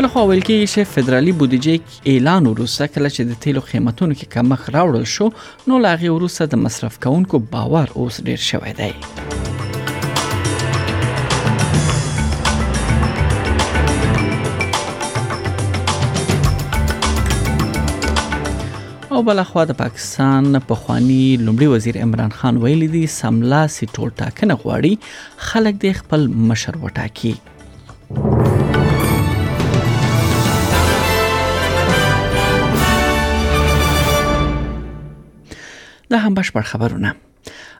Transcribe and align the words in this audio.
بل 0.00 0.08
خو 0.12 0.20
ویل 0.28 0.40
کېږي 0.42 0.66
چې 0.72 0.90
فدرالي 0.90 1.32
بودیجې 1.40 2.10
اعلان 2.10 2.46
وروسته 2.50 2.86
کله 2.92 3.08
چې 3.08 3.22
د 3.30 3.34
تیلو 3.44 3.60
قیمتونو 3.64 4.14
کې 4.20 4.30
کمخ 4.34 4.62
راوړل 4.76 5.04
شو 5.14 5.26
نو 5.72 5.80
لاغي 5.86 6.12
وروسته 6.14 6.46
د 6.54 6.60
مصرف 6.60 6.94
کوونکو 7.06 7.40
باور 7.50 7.90
اوس 8.04 8.20
ډیر 8.28 8.38
شوی 8.44 8.72
دی 8.78 8.88
او 19.18 19.22
بل 19.30 19.42
خو 19.50 19.64
د 19.72 19.78
پاکستان 19.82 20.48
په 20.70 20.84
خواني 20.84 21.18
لومړي 21.42 21.74
وزیر 21.74 22.00
عمران 22.06 22.34
خان 22.38 22.62
ویلي 22.64 22.88
دی 22.96 23.04
سملا 23.18 23.60
سي 23.76 23.90
ټول 23.90 24.16
ټاکنه 24.22 24.58
غواړي 24.64 25.46
خلک 25.50 25.84
د 25.86 25.94
خپل 26.02 26.26
مشر 26.52 26.82
وټاکي 26.88 27.36
د 36.12 36.22
هم 36.22 36.34
بشپړ 36.36 36.64
خبرونه 36.70 37.10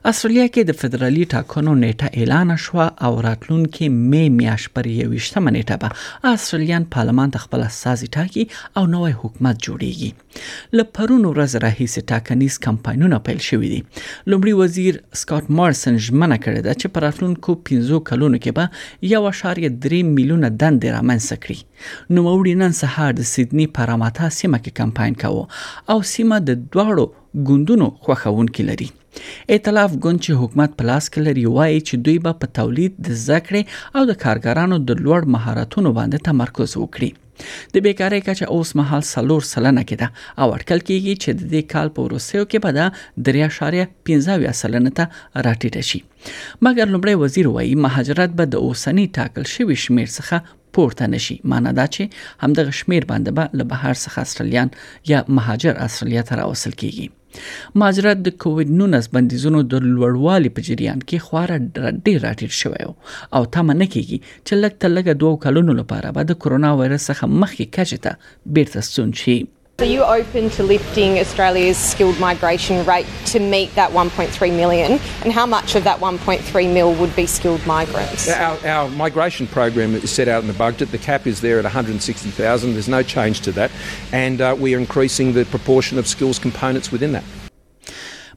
استرالیا 0.09 0.43
کې 0.53 0.67
د 0.67 0.75
فدرالي 0.81 1.23
ټاکنو 1.31 1.73
نیټه 1.79 2.07
اعلان 2.21 2.53
شوه 2.65 2.85
او 3.07 3.09
راتلونکي 3.25 3.89
مې 3.95 4.29
میاش 4.35 4.63
پر 4.77 4.87
28 4.91 5.35
نیټه 5.47 5.77
به 5.83 6.29
استرالیان 6.31 6.85
پارلمان 6.95 7.33
ته 7.35 7.41
خپل 7.45 7.65
سازي 7.79 8.09
ټاکي 8.17 8.45
او 8.53 8.85
نوې 8.93 9.17
حکومت 9.25 9.61
جوړیږي 9.67 10.79
ل 10.79 10.87
پرونو 10.99 11.33
ورځ 11.33 11.65
راهیسه 11.65 12.05
ټاکنیز 12.13 12.57
کمپاینونه 12.69 13.21
پیل 13.29 13.43
شوې 13.49 13.69
دي 13.73 14.33
لومړي 14.33 14.57
وزیر 14.61 14.99
سکاټ 15.21 15.55
مارسن 15.61 16.01
ژمنه 16.09 16.39
کړې 16.41 16.67
ده 16.67 16.79
چې 16.81 16.95
پر 16.95 17.07
راتلونکو 17.07 17.57
15 17.71 18.03
کلونو 18.11 18.41
کې 18.43 18.59
به 18.61 19.63
1.3 19.71 20.13
میلیونه 20.17 20.55
دندې 20.61 20.99
رامنځته 20.99 21.43
کړي 21.47 22.15
نو 22.17 22.25
موري 22.31 22.57
نن 22.63 22.77
سهار 22.83 23.19
د 23.23 23.29
سیدنی 23.37 23.69
پراماتا 23.79 24.33
سیمه 24.41 24.65
کې 24.67 24.81
کمپاین 24.81 25.21
کاوه 25.25 25.95
او 25.95 26.03
سیمه 26.17 26.45
د 26.51 26.63
دواړو 26.67 27.11
ګوندونو 27.47 27.85
خوخونکې 28.05 28.63
لري 28.69 28.85
ائتلاف 29.55 29.93
ګوند 30.05 30.21
چې 30.23 30.37
حکومت 30.39 30.73
په 30.79 30.85
لاس 30.87 31.05
کې 31.09 31.21
لري 31.27 31.43
وایي 31.57 31.75
چې 31.87 31.99
دوی 32.07 32.15
به 32.25 32.39
په 32.41 32.47
تولید 32.57 32.95
د 33.09 33.13
زکړې 33.27 33.61
او 33.99 34.09
د 34.09 34.17
کارګرانو 34.23 34.79
د 34.89 34.97
لوړ 35.05 35.27
مهارتونو 35.35 35.93
باندې 35.99 36.25
تمرکز 36.27 36.73
وکړي 36.77 37.77
د 37.77 37.85
بیکاری 37.85 38.19
کچه 38.25 38.49
اوس 38.55 38.71
مهال 38.79 39.05
سلور 39.11 39.47
سلنه 39.51 39.83
کې 39.91 40.01
ده 40.01 40.43
او 40.43 40.47
اټکل 40.57 40.83
کیږي 40.89 41.13
چې 41.21 41.37
د 41.37 41.53
دې 41.53 41.63
کال 41.75 41.93
په 41.99 42.09
روسیو 42.15 42.43
کې 42.55 42.65
به 42.65 42.75
دا 42.79 44.27
3.15 44.51 44.59
سلنه 44.63 44.93
ته 44.99 45.23
راټیټ 45.49 45.85
شي 45.91 46.01
مګر 46.69 46.93
لومړی 46.95 47.23
وزیر 47.23 47.51
وایي 47.55 47.79
مهاجرت 47.87 48.35
به 48.41 48.51
د 48.57 48.67
اوسنی 48.71 49.07
ټاکل 49.21 49.49
شوی 49.53 49.79
شمیر 49.85 50.11
څخه 50.17 50.59
پورته 50.79 51.09
نشي 51.15 51.39
معنی 51.55 51.75
دا 51.81 51.87
چې 51.95 52.43
همدغه 52.45 52.75
شمیر 52.83 53.09
باندې 53.15 53.41
به 53.41 53.49
با 53.53 53.61
له 53.61 53.71
بهر 53.73 53.97
څخه 54.03 54.29
استرالیان 54.29 54.75
یا 55.13 55.23
مهاجر 55.39 55.83
استرالیا 55.87 56.27
ته 56.29 56.41
راوصل 56.43 56.77
کیږي 56.83 57.09
ماجرا 57.81 58.13
د 58.17 58.27
کووډ 58.43 58.67
19 58.81 59.13
بندیزونو 59.15 59.59
د 59.71 59.85
لوړوالي 59.95 60.49
په 60.55 60.59
جریان 60.67 60.99
کې 61.07 61.23
خورا 61.25 61.57
ډېر 62.05 62.17
راټیټ 62.27 62.53
شوی 62.61 62.81
او 63.35 63.41
تمه 63.55 63.73
نه 63.81 63.87
کیږي 63.93 64.17
چې 64.47 64.53
لکه 64.61 64.79
تلګه 64.83 65.13
دوه 65.23 65.35
کلونو 65.45 65.71
لپاره 65.79 66.07
به 66.17 66.21
د 66.29 66.39
کورونا 66.41 66.69
وایرس 66.77 67.03
څخه 67.11 67.25
مخکې 67.41 67.71
کچته 67.75 68.11
بیرته 68.55 68.79
ستون 68.89 69.09
شي 69.21 69.37
Are 69.79 69.85
you 69.85 70.03
open 70.03 70.51
to 70.51 70.63
lifting 70.63 71.17
Australia's 71.17 71.75
skilled 71.75 72.19
migration 72.19 72.85
rate 72.85 73.07
to 73.27 73.39
meet 73.39 73.73
that 73.73 73.89
1.3 73.89 74.55
million? 74.55 74.91
And 75.23 75.33
how 75.33 75.47
much 75.47 75.73
of 75.73 75.85
that 75.85 75.99
1.3 75.99 76.71
mil 76.73 76.93
would 76.95 77.15
be 77.15 77.25
skilled 77.25 77.65
migrants? 77.65 78.29
Our, 78.29 78.63
our 78.67 78.89
migration 78.89 79.47
program 79.47 79.95
is 79.95 80.11
set 80.11 80.27
out 80.27 80.43
in 80.43 80.47
the 80.47 80.53
budget. 80.53 80.91
The 80.91 80.99
cap 80.99 81.25
is 81.25 81.41
there 81.41 81.57
at 81.57 81.63
160,000. 81.63 82.73
There's 82.73 82.87
no 82.87 83.01
change 83.01 83.41
to 83.41 83.51
that. 83.53 83.71
And 84.11 84.39
uh, 84.39 84.55
we 84.59 84.75
are 84.75 84.77
increasing 84.79 85.33
the 85.33 85.45
proportion 85.45 85.97
of 85.97 86.05
skills 86.05 86.37
components 86.37 86.91
within 86.91 87.13
that. 87.13 87.23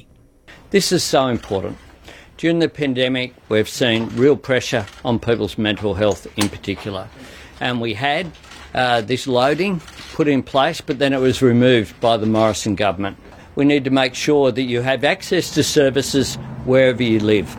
This 0.76 0.86
is 0.96 1.04
so 1.14 1.22
important. 1.38 1.76
During 2.42 2.58
the 2.64 2.70
pandemic, 2.78 3.34
we've 3.52 3.72
seen 3.80 4.06
real 4.22 4.36
pressure 4.50 4.86
on 5.10 5.18
people's 5.28 5.56
mental 5.66 5.92
health 6.02 6.22
in 6.44 6.48
particular. 6.56 7.02
And 7.66 7.74
we 7.86 7.92
had 8.06 8.26
uh, 8.32 8.38
this 9.10 9.22
loading 9.38 9.74
put 10.12 10.28
in 10.28 10.42
place, 10.42 10.80
but 10.80 10.98
then 10.98 11.12
it 11.12 11.20
was 11.20 11.42
removed 11.42 11.98
by 12.00 12.16
the 12.16 12.26
Morrison 12.26 12.74
government. 12.74 13.16
We 13.54 13.64
need 13.64 13.84
to 13.84 13.90
make 13.90 14.14
sure 14.14 14.52
that 14.52 14.62
you 14.62 14.80
have 14.82 15.04
access 15.04 15.54
to 15.54 15.62
services 15.62 16.36
wherever 16.64 17.02
you 17.02 17.18
live. 17.18 17.54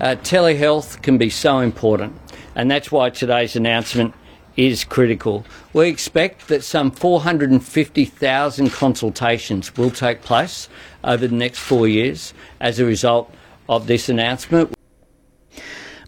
Uh, 0.00 0.14
telehealth 0.16 1.00
can 1.02 1.18
be 1.18 1.30
so 1.30 1.58
important, 1.58 2.18
and 2.54 2.70
that's 2.70 2.92
why 2.92 3.10
today's 3.10 3.56
announcement 3.56 4.14
is 4.56 4.84
critical. 4.84 5.44
We 5.72 5.88
expect 5.88 6.48
that 6.48 6.64
some 6.64 6.90
450,000 6.90 8.70
consultations 8.70 9.74
will 9.76 9.90
take 9.90 10.22
place 10.22 10.68
over 11.04 11.26
the 11.26 11.34
next 11.36 11.58
four 11.58 11.86
years 11.88 12.32
as 12.60 12.78
a 12.78 12.84
result 12.84 13.32
of 13.68 13.86
this 13.86 14.08
announcement. 14.08 14.75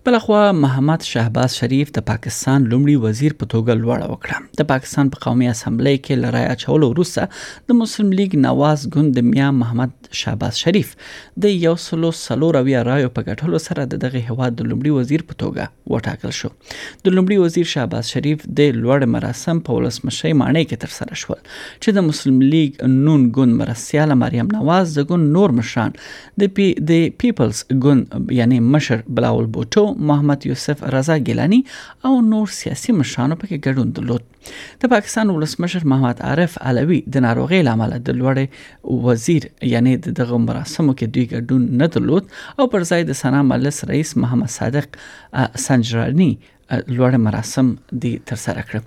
بلخوا 0.09 0.53
محمد 0.59 1.03
شهباز 1.03 1.53
شریف 1.57 1.91
د 1.97 2.03
پاکستان 2.11 2.67
لومړي 2.69 2.93
وزیر 3.09 3.33
په 3.41 3.47
توګه 3.55 3.75
لوړه 3.81 4.07
وکړه 4.13 4.61
د 4.61 4.69
پاکستان 4.71 5.09
په 5.17 5.25
قومي 5.25 5.49
اسمبلی 5.51 5.93
کې 5.97 6.23
لړای 6.23 6.55
اچولو 6.55 6.87
وروسته 6.93 7.73
د 7.73 7.77
مسلم 7.81 8.13
لیگ 8.21 8.37
نواز 8.45 8.85
ګوند 8.95 9.13
د 9.19 9.27
میا 9.33 9.49
محمد 9.57 9.93
شهباز 10.21 10.61
شریف 10.65 10.95
د 11.47 11.53
یو 11.65 11.73
سلو 11.87 12.13
سلو 12.21 12.49
راوی 12.57 12.77
رایو 12.91 13.11
په 13.19 13.25
ګټلو 13.29 13.61
سره 13.67 13.85
د 13.95 14.01
دغه 14.07 14.23
هواد 14.31 14.57
د 14.63 14.71
لومړي 14.71 15.03
وزیر 15.03 15.27
په 15.35 15.39
توګه 15.43 15.97
وټاکل 15.97 16.33
شو 16.39 16.51
د 16.71 17.15
لومړي 17.19 17.45
وزیر 17.45 17.71
شهباز 17.75 18.15
شریف 18.17 18.49
د 18.63 18.73
لوړ 18.81 19.11
مراسم 19.17 19.63
په 19.69 19.79
ولسمشي 19.81 20.35
معنی 20.45 20.65
کې 20.69 20.87
ترسره 20.87 21.21
شول 21.25 21.41
چې 21.45 21.99
د 22.01 22.09
مسلم 22.09 22.41
لیگ 22.57 22.83
نون 22.97 23.29
ګوند 23.43 23.59
مرسیاله 23.61 24.19
مریم 24.25 24.53
نواز 24.57 24.97
د 25.03 25.09
ګوند 25.13 25.31
نور 25.39 25.57
مشران 25.61 26.01
د 26.47 26.55
پی 26.59 26.71
د 26.95 27.07
پیپلز 27.27 27.63
ګوند 27.77 28.35
یعنی 28.41 28.65
مشر 28.73 29.07
بلاول 29.21 29.53
بوټو 29.61 29.87
محمد 29.99 30.47
یوسف 30.47 30.83
رضا 30.95 31.17
ګیلانی 31.27 31.61
او 32.07 32.13
نور 32.33 32.47
سیاسي 32.61 32.93
مشرانو 33.01 33.37
پکې 33.43 33.69
ګډون 33.69 33.93
درلود 33.97 34.51
د 34.85 34.91
پاکستان 34.95 35.31
ولسمشر 35.37 35.87
محمد 35.93 36.21
عارف 36.31 36.57
علوي 36.71 37.01
د 37.17 37.25
ناروغي 37.27 37.61
لامل 37.71 37.97
د 38.11 38.19
لوړ 38.21 38.41
وزیر 39.09 39.49
یعنی 39.73 39.97
د 40.09 40.15
دغه 40.21 40.41
مراسمو 40.47 40.95
کې 41.01 41.17
دوی 41.17 41.27
ګډون 41.33 41.67
نه 41.83 41.91
درلود 41.99 42.35
او 42.61 42.69
پر 42.77 42.87
ځای 42.93 43.09
د 43.11 43.19
سنا 43.23 43.43
مجلس 43.53 43.83
رئیس 43.93 44.15
محمد 44.27 44.55
صادق 44.59 45.03
سنجرانی 45.67 46.31
لوړ 46.97 47.13
مراسم 47.27 47.67
دي 48.05 48.11
تر 48.31 48.37
سره 48.45 48.63
کړ 48.69 48.81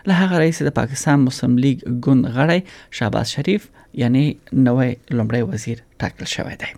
له 0.08 0.12
هغه 0.22 0.34
رئیس 0.44 0.58
د 0.62 0.70
پاکستان 0.80 1.16
مسلم 1.28 1.52
لیگ 1.64 1.76
ګوند 2.04 2.22
غړی 2.36 2.60
شهباز 2.96 3.26
شریف 3.34 3.62
یعنی 4.02 4.24
نوې 4.66 4.90
لومړی 5.18 5.42
وزیر 5.50 5.78
ټاکل 6.00 6.26
شوی 6.34 6.54
دی 6.60 6.70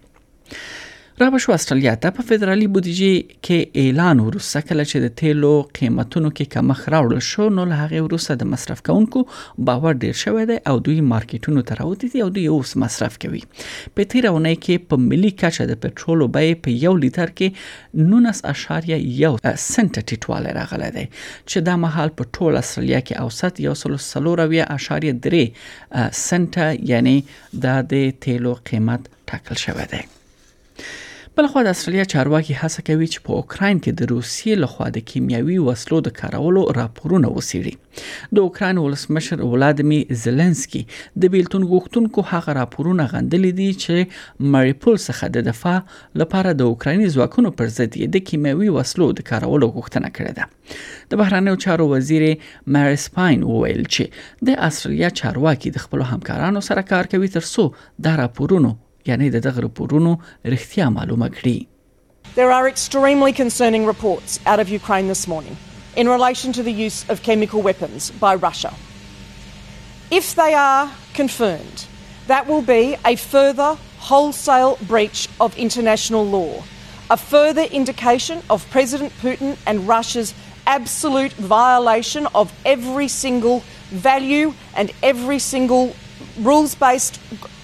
را 1.24 1.30
به 1.30 1.38
شو 1.38 1.52
استرالیا 1.52 1.94
ته 1.94 2.10
په 2.16 2.22
فدرالي 2.26 2.66
بودیجې 2.66 3.42
کې 3.46 3.68
اعلان 3.82 4.20
ورسره 4.24 4.62
کله 4.66 4.82
چې 4.90 4.98
د 5.04 5.08
تیلو 5.20 5.52
قیمتونو 5.78 6.28
کې 6.36 6.52
کمخ 6.54 6.82
راوړل 6.94 7.22
شو 7.28 7.46
نو 7.54 7.64
له 7.70 7.78
هغه 7.80 8.02
وروسته 8.04 8.36
د 8.42 8.48
مصرف 8.50 8.82
کوونکو 8.88 9.22
باور 9.70 9.96
ډیر 10.04 10.14
شوی 10.20 10.44
دی 10.50 10.58
او 10.72 10.74
دوی 10.88 11.00
مارکیټونو 11.12 11.64
ته 11.70 11.76
راوتی 11.80 12.10
دي 12.12 12.22
او 12.26 12.28
دوی 12.36 12.44
اوس 12.56 12.74
مصرف 12.82 13.16
کوي 13.24 13.40
په 13.62 14.06
تیرونه 14.14 14.52
کې 14.66 14.84
په 14.92 15.08
ملي 15.08 15.32
کچه 15.42 15.66
د 15.72 15.80
پټرولو 15.86 16.28
بیه 16.36 16.60
په 16.68 16.76
1 16.92 17.02
لیټر 17.06 17.34
کې 17.40 17.98
19.1 18.12 19.58
سنت 19.64 20.00
ټیټواله 20.02 20.54
راغله 20.60 20.92
ده 20.98 21.06
چې 21.16 21.66
دا 21.70 21.76
مهال 21.86 22.14
په 22.22 22.30
ټول 22.38 22.60
استرالیا 22.62 23.02
کې 23.10 23.18
اوسط 23.24 25.10
1.3 25.10 25.66
سنت 26.22 26.60
یعنی 26.94 27.18
د 27.66 28.00
تیلو 28.28 28.56
قیمت 28.72 29.12
ټاکل 29.32 29.62
شوی 29.66 29.90
دی 29.96 30.02
بلخوا 31.38 31.62
د 31.66 31.70
استرالیا 31.76 32.04
چارواکي 32.12 32.54
هڅه 32.60 32.82
کوي 32.86 33.06
چې 33.10 33.20
په 33.26 33.34
اوکراین 33.40 33.80
کې 33.82 33.96
د 33.98 34.08
روسیې 34.12 34.54
لخوا 34.60 34.86
د 34.94 35.02
کیمیاوي 35.10 35.58
وسلو 35.66 35.98
د 36.06 36.14
کارولو 36.20 36.62
راپورونه 36.78 37.28
وسیړي 37.34 38.30
د 38.38 38.40
اوکراین 38.46 38.80
ولسمشر 38.84 39.42
ولادمی 39.52 39.98
زيلنسکي 40.22 40.80
د 41.24 41.32
بیلتون 41.34 41.66
غوښتونکو 41.72 42.24
هغه 42.30 42.56
راپورونه 42.58 43.06
غندلې 43.12 43.52
دي 43.60 43.68
چې 43.84 44.48
مریپول 44.56 44.98
څخه 45.04 45.28
د 45.36 45.44
دفاع 45.50 45.76
لپاره 46.24 46.56
د 46.62 46.72
اوکرایني 46.72 47.06
ځواکونو 47.18 47.54
پر 47.62 47.70
ضد 47.76 48.00
د 48.18 48.24
کیمیاوي 48.32 48.72
وسلو 48.78 49.08
د 49.20 49.26
کارولو 49.30 49.70
غوښتنه 49.78 50.10
کړې 50.18 50.34
ده 50.40 51.14
د 51.14 51.22
بهرانیو 51.22 51.62
چارو 51.68 51.88
وزیر 51.94 52.26
مریس 52.78 53.06
پاین 53.20 53.46
وویل 53.54 53.86
چې 53.86 54.50
د 54.50 54.58
استرالیا 54.70 55.12
چارواکي 55.24 55.74
د 55.78 55.86
خپل 55.86 56.04
همکارانو 56.12 56.66
سره 56.72 56.86
کار 56.92 57.12
کوي 57.16 57.32
ترڅو 57.38 57.70
دا 58.08 58.18
راپورونه 58.24 58.76
یعنی 59.08 59.26
د 59.30 59.36
دغه 59.46 59.60
رښتیا 60.54 60.86
معلومه 60.98 61.28
کړي 61.38 61.58
There 62.40 62.52
are 62.58 62.66
extremely 62.74 63.32
concerning 63.42 63.84
reports 63.94 64.32
out 64.50 64.60
of 64.62 64.66
Ukraine 64.80 65.06
this 65.14 65.24
morning 65.32 65.54
in 66.00 66.06
relation 66.16 66.48
to 66.58 66.62
the 66.68 66.76
use 66.86 66.98
of 67.12 67.16
chemical 67.28 67.60
weapons 67.68 68.02
by 68.24 68.32
Russia. 68.48 68.72
If 70.20 70.26
they 70.40 70.52
are 70.70 70.84
confirmed, 71.20 71.78
that 72.32 72.44
will 72.50 72.64
be 72.78 72.84
a 73.12 73.14
further 73.34 73.70
wholesale 74.08 74.74
breach 74.92 75.20
of 75.44 75.50
international 75.66 76.24
law, 76.38 76.52
a 77.16 77.18
further 77.34 77.66
indication 77.80 78.36
of 78.54 78.58
President 78.76 79.12
Putin 79.24 79.50
and 79.68 79.76
Russia's 79.96 80.30
absolute 80.76 81.34
violation 81.58 82.24
of 82.40 82.46
every 82.74 83.08
single 83.24 83.58
value 84.10 84.46
and 84.78 84.86
every 85.12 85.40
single 85.54 85.84
rules 86.40 86.74
based 86.74 87.20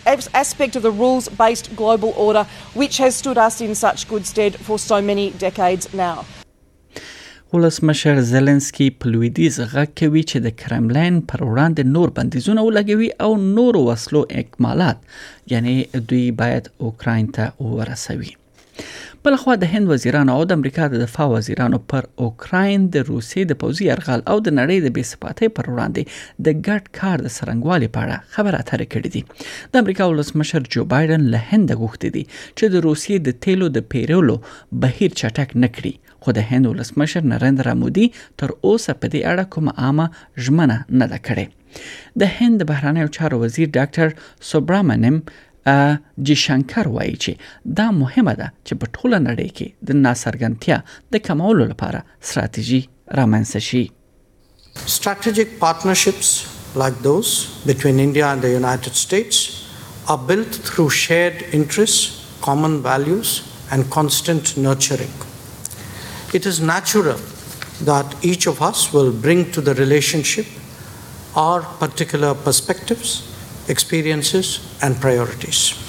aspect 0.07 0.77
of 0.77 0.83
the 0.83 0.91
rules 0.91 1.29
based 1.29 1.75
global 1.77 2.11
order 2.17 2.45
which 2.75 2.99
has 2.99 3.17
stood 3.17 3.39
us 3.39 3.61
in 3.61 3.75
such 3.75 4.09
good 4.09 4.27
stead 4.27 4.57
for 4.59 4.79
so 4.79 5.01
many 5.03 5.31
decades 5.31 5.89
now. 5.95 6.25
ولسمشر 7.53 8.21
زلنسکی 8.21 8.91
په 8.91 9.09
لویدیز 9.11 9.61
غږ 9.61 9.89
کوي 9.99 10.23
چې 10.31 10.39
د 10.47 10.55
کرملین 10.63 11.21
پر 11.33 11.43
وړاندې 11.45 11.93
نور 11.97 12.13
بندیزونه 12.17 12.65
ولګوي 12.69 13.09
او 13.21 13.29
نور 13.43 13.77
وسلو 13.89 14.23
اکمالات 14.41 15.05
یعنی 15.53 15.75
دوی 15.95 16.25
باید 16.41 16.71
اوکراین 16.89 17.29
ته 17.37 17.71
ورسوي 17.77 18.33
بلخوا 19.27 19.55
د 19.61 19.65
هند 19.73 19.89
وزیرانو 19.91 20.33
او 20.39 20.41
د 20.49 20.53
امریکا 20.59 20.87
د 20.95 21.01
دفاع 21.03 21.27
وزیرانو 21.35 21.79
پر 21.91 22.03
اوکراین 22.25 22.83
د 22.97 23.05
روسیې 23.11 23.43
د 23.53 23.57
پوځي 23.63 23.87
ارغال 23.95 24.21
او 24.33 24.35
د 24.49 24.53
نړۍ 24.59 24.77
د 24.87 24.93
بیسپاتۍ 24.99 25.49
پر 25.59 25.69
وړاندې 25.71 26.43
د 26.49 26.59
ګډ 26.67 26.91
کار 26.99 27.25
د 27.27 27.33
سرنګوالي 27.37 27.89
په 27.95 28.01
اړه 28.07 28.19
خبره 28.35 28.59
اترې 28.63 28.87
کړې 28.95 29.09
دي 29.15 29.23
د 29.77 29.85
امریکا 29.85 30.09
ولسمشر 30.11 30.67
جو 30.75 30.85
بایدن 30.93 31.25
له 31.37 31.41
هند 31.55 31.69
غوښتي 31.85 32.11
دي 32.19 32.25
چې 32.35 32.75
د 32.75 32.85
روسیې 32.89 33.25
د 33.31 33.39
تیلو 33.49 33.71
د 33.79 33.89
پیرولو 33.95 34.37
بهیر 34.85 35.17
چټک 35.23 35.57
نکړي 35.65 35.95
خو 36.27 36.37
د 36.41 36.47
هند 36.53 36.71
ولسمشر 36.73 37.27
نریندرا 37.33 37.75
مودي 37.85 38.07
تر 38.43 38.55
اوسه 38.59 38.99
په 39.07 39.15
دې 39.15 39.21
اړه 39.33 39.49
کومه 39.57 39.77
عامه 39.87 40.09
ژمنه 40.49 40.77
نه 40.77 41.11
ده 41.15 41.23
کړې 41.31 42.15
د 42.23 42.37
هند 42.39 42.69
بهرانه 42.75 43.11
چارو 43.19 43.43
وزیر 43.47 43.73
ډاکټر 43.81 44.17
سوبرامنیم 44.53 45.19
Jishankar 46.29 46.85
وایي 46.97 47.17
چې 47.25 47.33
دا 47.79 47.89
مهمه 48.03 48.35
ده 48.41 48.49
چې 48.67 48.73
په 48.81 48.87
ټوله 48.97 49.19
نړۍ 49.29 49.51
کې 49.57 49.69
د 49.81 49.91
ناسرګنتیا 50.05 50.77
د 51.13 51.23
کمولو 51.27 51.65
لپاره 51.73 51.99
ستراتیژي 52.29 52.81
رامنځته 53.21 53.61
شي 53.69 53.85
Strategic 54.97 55.49
partnerships 55.65 56.29
like 56.83 56.97
those 57.09 57.31
between 57.71 57.97
India 58.07 58.27
and 58.33 58.41
the 58.47 58.51
United 58.63 58.95
States 59.07 59.37
are 60.13 60.21
built 60.31 60.53
through 60.69 60.91
shared 61.07 61.37
interests, 61.59 62.01
common 62.47 62.75
values, 62.89 63.29
and 63.73 63.81
constant 63.99 64.45
nurturing. 64.67 65.15
It 66.39 66.45
is 66.51 66.61
natural 66.61 67.21
that 67.91 68.17
each 68.31 68.45
of 68.53 68.61
us 68.71 68.93
will 68.93 69.13
bring 69.27 69.41
to 69.55 69.61
the 69.61 69.75
relationship 69.81 70.47
our 71.45 71.61
particular 71.85 72.35
perspectives 72.35 73.09
experiences 73.69 74.61
and 74.83 75.01
priorities. 75.01 75.84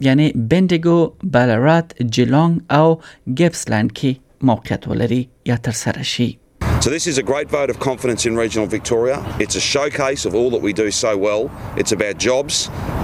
یعنی 0.08 0.25
بندګو 0.50 1.00
او 2.80 2.88
کې 3.38 4.10
موقعیت 4.50 4.84
ولري 4.89 5.22
یا 5.51 5.58
تر 5.68 5.75
سره 5.86 6.04
شي 6.15 6.30
So 6.86 6.89
this 6.98 7.06
is 7.12 7.18
a 7.20 7.24
great 7.32 7.50
vote 7.58 7.70
of 7.74 7.77
confidence 7.89 8.22
in 8.30 8.34
regional 8.44 8.65
Victoria. 8.77 9.18
It's 9.44 9.56
a 9.60 9.62
showcase 9.74 10.22
of 10.30 10.34
all 10.39 10.48
that 10.56 10.63
we 10.68 10.74
do 10.80 10.86
so 11.06 11.12
well. 11.27 11.44
It's 11.84 11.94
about 11.98 12.15
jobs. 12.30 12.56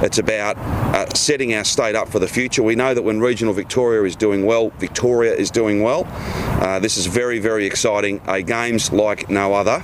It's 0.08 0.20
about 0.26 0.56
uh, 0.72 1.00
setting 1.28 1.50
our 1.60 1.66
state 1.76 1.96
up 2.02 2.08
for 2.18 2.24
the 2.26 2.30
future. 2.38 2.62
We 2.72 2.76
know 2.82 2.90
that 3.00 3.06
when 3.10 3.18
regional 3.30 3.56
Victoria 3.64 4.02
is 4.12 4.16
doing 4.26 4.42
well, 4.52 4.66
Victoria 4.88 5.34
is 5.46 5.50
doing 5.62 5.78
well. 5.88 6.02
Uh, 6.66 6.78
this 6.90 6.96
is 7.04 7.10
very, 7.22 7.40
very 7.50 7.66
exciting. 7.74 8.16
A 8.38 8.40
games 8.58 8.84
like 9.06 9.22
no 9.42 9.48
other. 9.64 9.80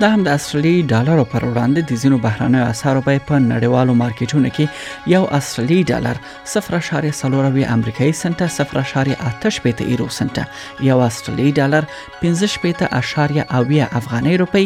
دا 0.00 0.10
هم 0.10 0.22
د 0.24 0.28
اصلي 0.28 0.82
ډالرو 0.90 1.22
پر 1.32 1.44
وړاندې 1.44 1.80
د 1.90 1.98
زینو 2.00 2.18
بهرانه 2.26 2.58
اسعارو 2.72 3.00
په 3.06 3.22
په 3.30 3.38
نړیوالو 3.46 3.94
مارکیټونو 4.00 4.50
کې 4.58 5.10
یو 5.14 5.22
اصلي 5.38 5.78
ډالر 5.90 6.20
0.40 6.50 7.58
امریکایي 7.78 8.12
سنت 8.20 8.44
0.8 8.58 9.82
یورو 9.88 10.08
سنت 10.18 10.38
یو 10.90 10.98
اصلي 11.08 11.48
ډالر 11.58 11.88
15.8 12.20 13.76
افغاني 14.02 14.38
روپی 14.46 14.64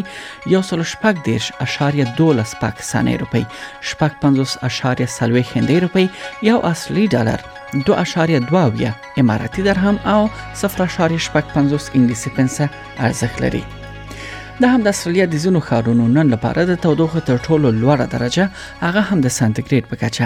یو 0.55 0.63
سل 0.71 0.85
شپږ 0.95 1.15
دیش 1.33 1.51
اشاریه 1.69 2.15
12 2.23 2.57
پاکستاني 2.69 3.17
روپی 3.27 3.47
شپږ 3.93 4.23
50 4.29 4.63
اشاریه 4.73 5.07
سلوي 5.19 5.45
هندي 5.57 5.81
روپی 5.91 6.09
یو 6.53 6.61
اصلي 6.77 7.09
ډالر 7.13 7.51
2.2 7.93 8.97
اماراتي 9.19 9.63
درهم 9.73 9.99
او 10.17 10.23
0.55 10.71 11.47
انګلیسي 11.53 12.41
پنسه 12.41 12.75
ارزښت 13.01 13.41
لري 13.49 13.65
د 14.61 14.65
هم 14.73 14.81
د 14.85 14.89
استرالیا 14.95 15.25
د 15.33 15.37
زینو 15.43 15.61
ښارونو 15.67 16.07
نن 16.15 16.27
لپاره 16.33 16.63
د 16.71 16.77
تودوخه 16.81 17.21
تر 17.29 17.39
ټولو 17.45 17.69
لوړه 17.83 18.07
درجه 18.15 18.45
هغه 18.81 19.03
هم 19.11 19.23
د 19.27 19.31
سانتیګریډ 19.39 19.85
په 19.93 19.97
کچه 20.03 20.25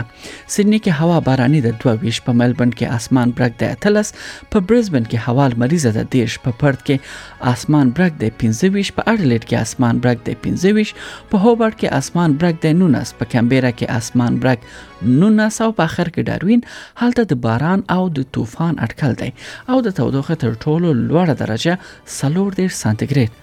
سېډني 0.54 0.80
کې 0.84 0.96
هوا 1.00 1.18
باراني 1.28 1.60
د 1.66 1.76
22 1.84 2.18
په 2.28 2.32
ملبن 2.40 2.72
کې 2.78 2.90
اسمان 2.96 3.34
برګ 3.40 3.52
د 3.60 3.70
اتلس 3.76 4.10
په 4.54 4.62
برزبن 4.72 5.04
کې 5.10 5.22
هوا 5.28 5.46
مریضه 5.64 5.92
د 5.98 6.08
10 6.16 6.42
په 6.48 6.54
پرت 6.64 6.82
کې 6.88 6.96
اسمان 7.52 7.94
برګ 8.00 8.12
د 8.24 8.34
25 8.42 8.92
په 8.98 9.02
اډلېټ 9.14 9.46
کې 9.48 9.54
اسمان 9.68 10.02
برګ 10.08 10.18
د 10.28 10.30
25 10.48 10.92
په 11.30 11.36
هوبرټ 11.46 11.74
کې 11.80 11.86
اسمان 12.00 12.36
برګ 12.42 12.54
د 12.66 12.76
19 12.82 13.16
په 13.22 13.32
کمبيرا 13.36 13.72
کې 13.78 13.90
اسمان 14.00 14.42
برګ 14.42 14.68
19 15.14 15.64
او 15.68 15.72
په 15.80 15.88
اخر 15.90 16.06
کې 16.14 16.22
داروین 16.32 16.66
حالت 17.02 17.24
د 17.34 17.40
باران 17.48 17.88
او 17.98 18.02
د 18.18 18.28
طوفان 18.38 18.76
اټکل 18.88 19.18
دی 19.24 19.32
او 19.70 19.80
د 19.88 19.98
تودوخه 20.00 20.40
تر 20.44 20.54
ټولو 20.66 20.88
لوړه 21.08 21.42
درجه 21.42 21.82
سلور 22.20 22.62
دیر 22.62 22.74
سانتیګریډ 22.84 23.42